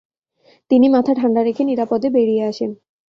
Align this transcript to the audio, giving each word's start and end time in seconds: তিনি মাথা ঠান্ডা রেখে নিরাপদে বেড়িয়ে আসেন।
তিনি 0.71 0.87
মাথা 0.89 1.13
ঠান্ডা 1.15 1.41
রেখে 1.43 1.63
নিরাপদে 1.63 2.07
বেড়িয়ে 2.09 2.43
আসেন। 2.43 2.71